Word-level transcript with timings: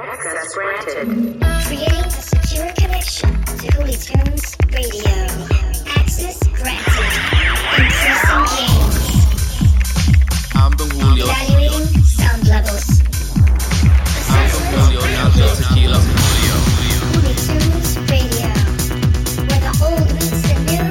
Access 0.00 0.54
granted. 0.54 1.08
Creating 1.66 2.04
a 2.04 2.10
secure 2.10 2.70
connection 2.74 3.30
to 3.44 3.66
Holy 3.74 3.92
Tunes 3.92 4.56
Radio. 4.70 5.26
Access 5.96 6.38
granted. 6.54 7.10
Increasing 7.74 8.44
gains. 8.54 8.94
I'm 10.54 10.70
the 10.76 10.84
Julio. 10.94 11.24
Evaluating 11.24 12.02
sound 12.04 12.46
levels. 12.46 13.02
I'm 14.30 14.46
the 14.54 14.60
Julio, 14.70 15.00
not 15.18 15.32
the 15.34 15.46
tequila. 15.58 15.98
Holy 17.10 17.34
Tunes 17.34 17.90
Radio. 18.08 18.50
Where 19.48 19.62
the 19.66 19.72
old 19.82 20.08
meets 20.14 20.42
the 20.46 20.54
new 20.68 20.86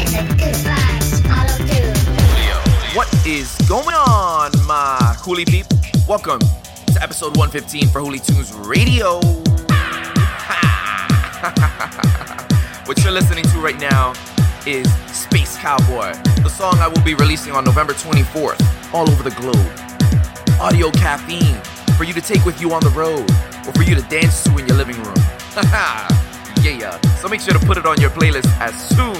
and 0.00 0.08
the 0.10 0.22
good 0.34 0.58
vibes 0.66 1.10
follow 1.30 1.56
through. 1.68 1.94
What 2.96 3.08
is 3.24 3.54
going 3.68 3.94
on, 3.94 4.50
my 4.66 5.14
Hoolie 5.22 5.46
peep? 5.46 5.66
Welcome 6.08 6.40
episode 7.02 7.36
115 7.36 7.88
for 7.88 8.00
Hoolie 8.00 8.24
Tunes 8.24 8.52
Radio. 8.52 9.18
what 12.86 13.02
you're 13.02 13.12
listening 13.12 13.42
to 13.42 13.58
right 13.58 13.78
now 13.80 14.12
is 14.66 14.86
Space 15.12 15.58
Cowboy, 15.58 16.12
the 16.44 16.48
song 16.48 16.78
I 16.78 16.86
will 16.86 17.02
be 17.02 17.14
releasing 17.14 17.54
on 17.54 17.64
November 17.64 17.92
24th 17.92 18.94
all 18.94 19.10
over 19.10 19.24
the 19.24 19.34
globe. 19.34 19.56
Audio 20.60 20.92
caffeine 20.92 21.60
for 21.96 22.04
you 22.04 22.12
to 22.12 22.20
take 22.20 22.44
with 22.44 22.60
you 22.60 22.72
on 22.72 22.80
the 22.84 22.90
road 22.90 23.28
or 23.66 23.72
for 23.72 23.82
you 23.82 23.96
to 23.96 24.02
dance 24.02 24.44
to 24.44 24.56
in 24.56 24.68
your 24.68 24.76
living 24.76 25.02
room. 25.02 25.16
yeah, 25.56 26.06
yeah. 26.62 27.00
so 27.16 27.28
make 27.28 27.40
sure 27.40 27.52
to 27.52 27.66
put 27.66 27.78
it 27.78 27.84
on 27.84 28.00
your 28.00 28.10
playlist 28.10 28.46
as 28.60 28.80
soon 28.90 29.16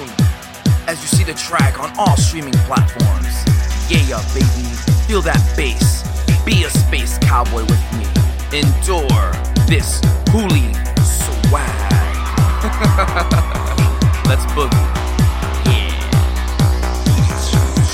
as 0.87 1.01
you 1.01 1.07
see 1.17 1.25
the 1.25 1.33
track 1.33 1.81
on 1.81 1.91
all 1.97 2.15
streaming 2.15 2.53
platforms. 2.63 3.43
Yeah, 3.91 3.99
yeah, 4.07 4.23
baby. 4.33 4.69
Feel 5.05 5.21
that 5.23 5.43
bass. 5.57 6.02
Be 6.45 6.65
a 6.65 6.69
space 6.69 7.17
cowboy 7.19 7.61
with 7.61 7.81
me. 7.93 8.05
Endure 8.51 9.31
this 9.65 10.01
hoolie 10.27 10.75
swag. 10.99 11.69
Let's 14.27 14.45
boogie. 14.51 14.89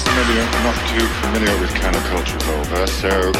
Familiar, 0.03 0.45
not 0.64 0.75
too 0.89 1.06
familiar 1.22 1.56
with 1.61 1.69
counterculture 1.75 2.39
Volva, 2.41 2.89
so 2.89 3.31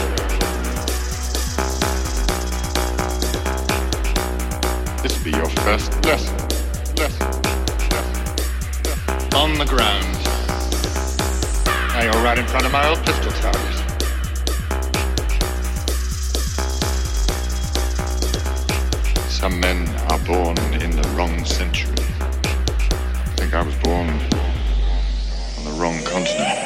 this 5.02 5.18
will 5.18 5.24
be 5.24 5.32
your 5.32 5.50
first 5.66 5.90
lesson. 6.06 6.36
On 9.36 9.58
the 9.58 9.66
ground. 9.66 10.06
Now 11.96 12.04
you're 12.04 12.24
right 12.24 12.38
in 12.38 12.46
front 12.46 12.68
of 12.68 12.72
my 12.72 12.88
old 12.88 13.00
pistol 13.00 13.32
target. 13.32 13.79
Some 19.40 19.62
men 19.62 19.88
are 20.12 20.20
born 20.26 20.58
in 20.82 20.92
the 20.92 21.10
wrong 21.16 21.46
century. 21.46 21.96
I 22.20 23.36
think 23.38 23.54
I 23.54 23.62
was 23.62 23.74
born 23.76 24.10
on 24.10 25.64
the 25.64 25.72
wrong 25.80 25.98
continent. 26.04 26.59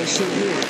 I 0.00 0.06
月 0.06 0.69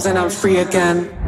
comes 0.00 0.06
and 0.06 0.18
I'm 0.18 0.30
free 0.30 0.56
again. 0.58 1.19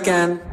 Again. 0.00 0.47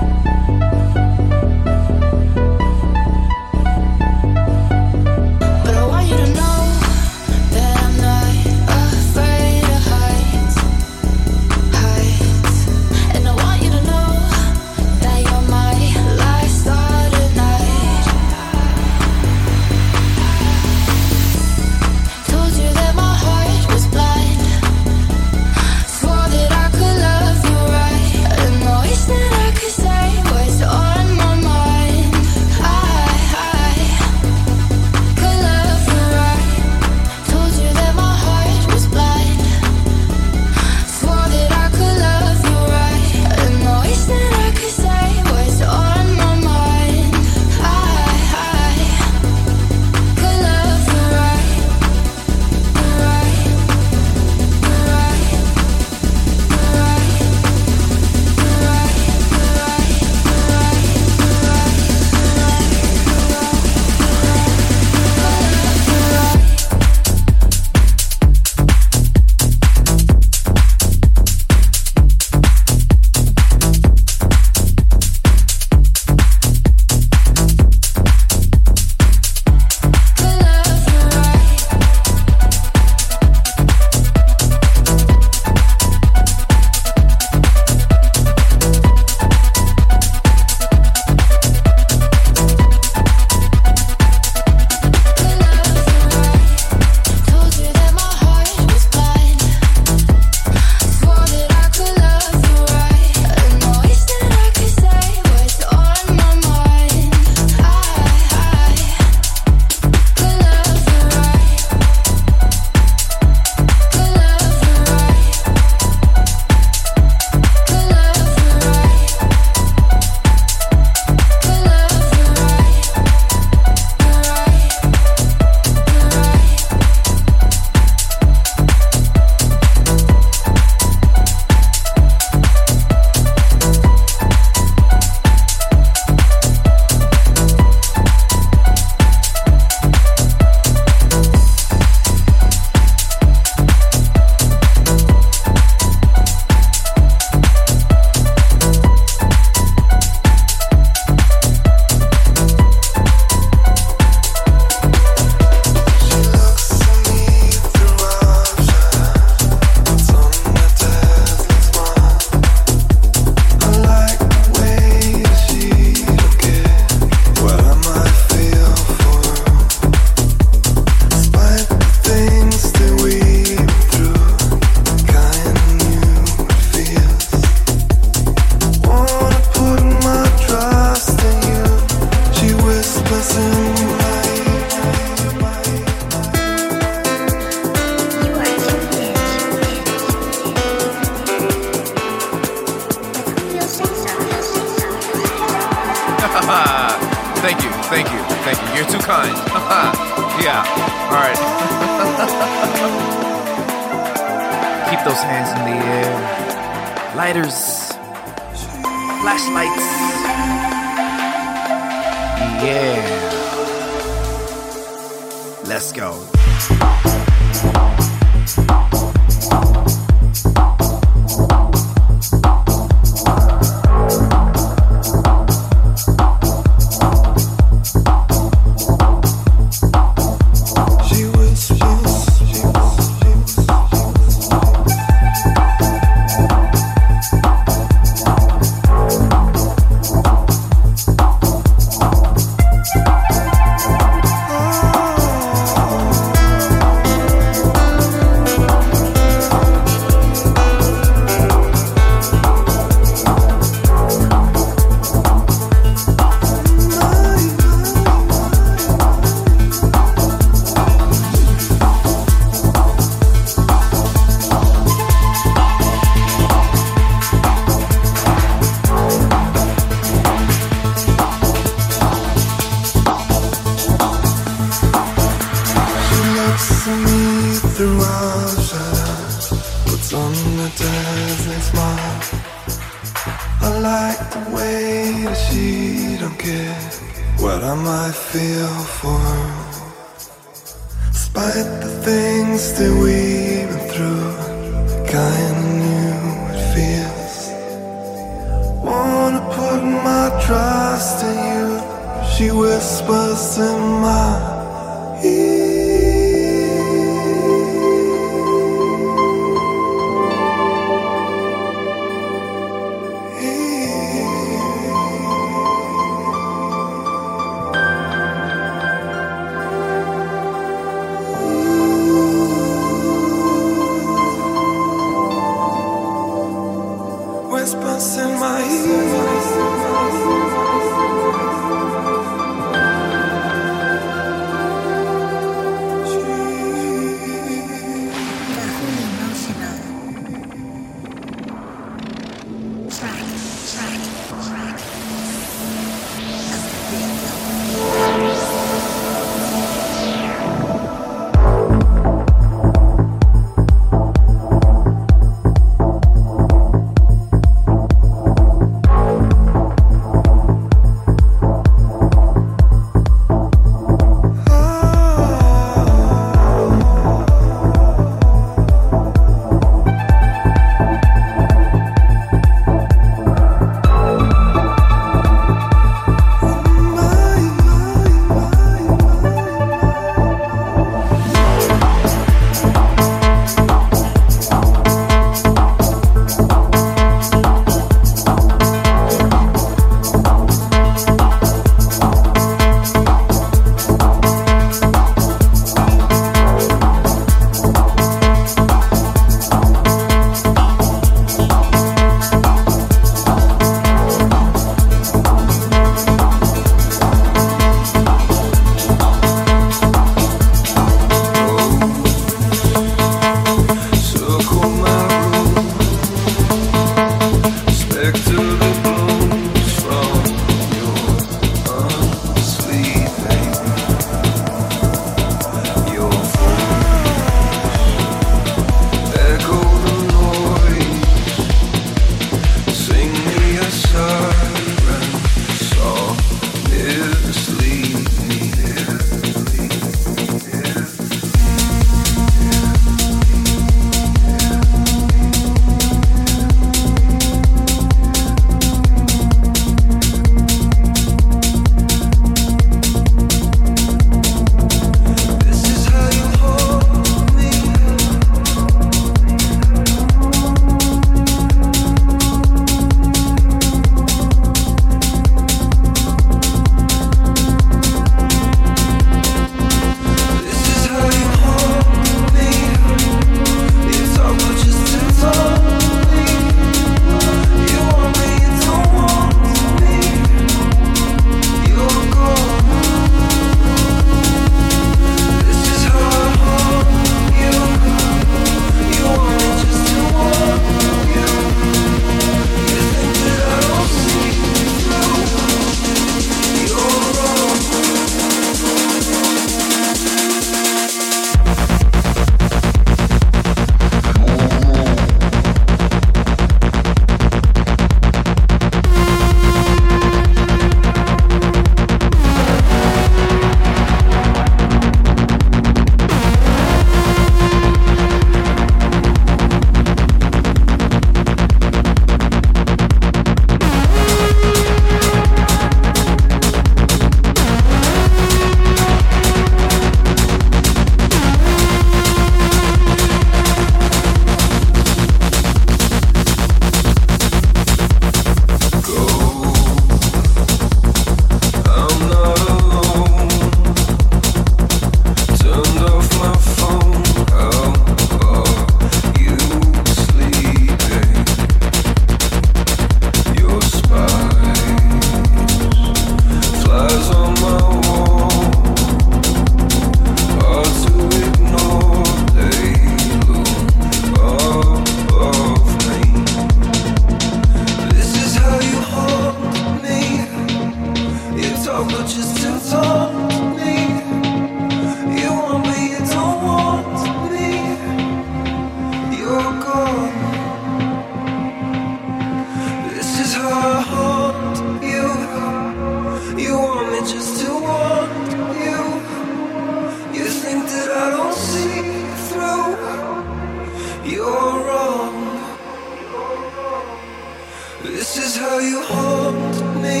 Is 598.30 598.36
how 598.36 598.58
you 598.58 598.80
haunt 598.82 599.56
me. 599.84 600.00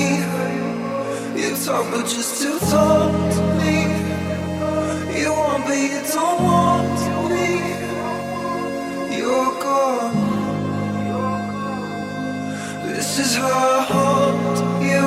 You 1.40 1.50
talk, 1.64 1.84
but 1.90 2.06
just 2.14 2.32
to 2.42 2.50
me. 3.60 3.76
You 5.20 5.30
want, 5.40 5.62
but 5.66 5.78
you 5.90 6.00
don't 6.14 6.38
want 6.50 7.00
me. 7.32 7.48
You're 9.18 9.52
gone. 9.64 10.16
This 12.86 13.10
is 13.22 13.30
how 13.40 13.58
I 13.76 13.82
haunt 13.92 14.56
you. 14.90 15.06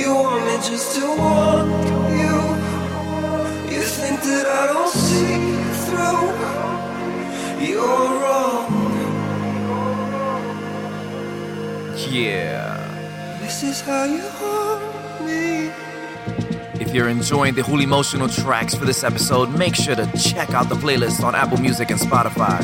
You 0.00 0.08
want 0.22 0.42
me 0.46 0.56
just 0.70 0.88
to 0.96 1.04
want 1.22 1.86
you. 2.20 2.36
You 3.74 3.82
think 3.98 4.18
that 4.28 4.46
I 4.60 4.62
don't 4.72 4.94
see 5.04 5.34
through. 5.86 6.26
You're 7.68 8.08
wrong. 8.20 8.55
Yeah. 12.16 12.80
This 13.40 13.62
is 13.62 13.82
how 13.82 14.04
you 14.04 14.22
haunt 14.22 14.80
me. 15.26 15.70
If 16.80 16.94
you're 16.94 17.10
enjoying 17.10 17.54
the 17.54 17.62
Holy 17.62 17.84
Emotional 17.84 18.26
tracks 18.26 18.74
for 18.74 18.86
this 18.86 19.04
episode, 19.04 19.50
make 19.50 19.74
sure 19.74 19.94
to 19.94 20.10
check 20.16 20.54
out 20.54 20.70
the 20.70 20.76
playlist 20.76 21.22
on 21.22 21.34
Apple 21.34 21.58
Music 21.58 21.90
and 21.90 22.00
Spotify. 22.00 22.62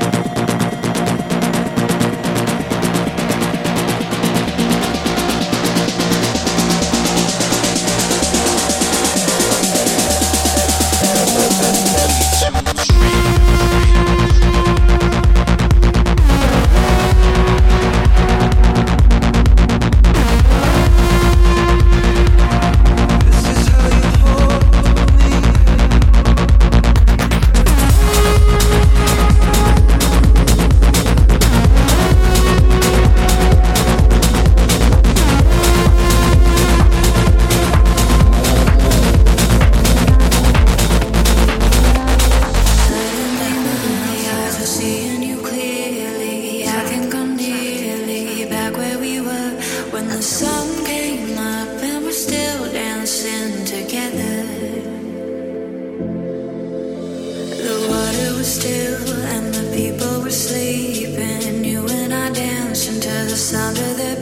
Sound 63.41 63.77
of 63.80 63.97
their 63.97 64.21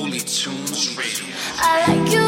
Holy 0.00 0.18
Tunes 0.20 0.96
Radio. 0.96 2.19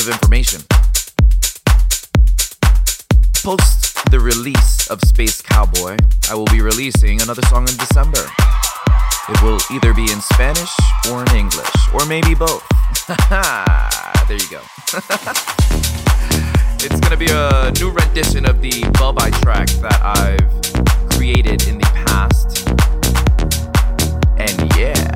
of 0.00 0.08
information. 0.08 0.60
Post 3.42 4.10
the 4.10 4.20
release 4.20 4.88
of 4.90 5.00
Space 5.02 5.40
Cowboy, 5.40 5.96
I 6.30 6.34
will 6.34 6.46
be 6.46 6.60
releasing 6.60 7.20
another 7.22 7.42
song 7.42 7.68
in 7.68 7.76
December. 7.76 8.24
It 9.28 9.42
will 9.42 9.58
either 9.70 9.92
be 9.92 10.10
in 10.10 10.20
Spanish 10.20 10.72
or 11.10 11.22
in 11.22 11.36
English, 11.36 11.70
or 11.94 12.06
maybe 12.06 12.34
both. 12.34 12.66
there 14.28 14.36
you 14.36 14.48
go. 14.50 14.62
it's 16.80 17.00
gonna 17.00 17.16
be 17.16 17.28
a 17.30 17.72
new 17.78 17.90
rendition 17.90 18.46
of 18.46 18.60
the 18.62 18.88
Bubby 18.98 19.30
track 19.42 19.68
that 19.80 20.00
I've 20.02 21.10
created 21.10 21.68
in 21.68 21.78
the 21.78 21.90
past. 22.06 22.68
And 24.38 24.76
yeah, 24.76 25.14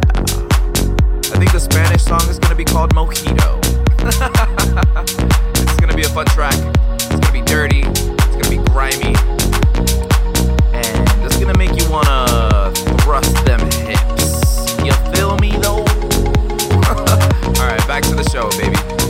I 1.32 1.38
think 1.38 1.52
the 1.52 1.60
Spanish 1.60 2.02
song 2.02 2.28
is 2.28 2.38
gonna 2.38 2.54
be 2.54 2.64
called 2.64 2.94
Mojito 2.94 3.81
it's 4.04 5.76
gonna 5.80 5.94
be 5.94 6.02
a 6.02 6.08
fun 6.08 6.26
track. 6.26 6.54
It's 6.94 7.06
gonna 7.06 7.32
be 7.32 7.42
dirty. 7.42 7.82
It's 7.84 8.36
gonna 8.36 8.50
be 8.50 8.58
grimy. 8.70 9.14
And 10.74 11.24
it's 11.24 11.38
gonna 11.38 11.56
make 11.56 11.80
you 11.80 11.88
wanna 11.90 12.72
thrust 13.02 13.44
them 13.44 13.60
hips. 13.86 14.76
You 14.84 14.92
feel 15.14 15.36
me 15.38 15.52
though? 15.58 15.84
Alright, 17.60 17.86
back 17.86 18.02
to 18.04 18.14
the 18.14 18.28
show, 18.30 18.50
baby. 18.58 19.01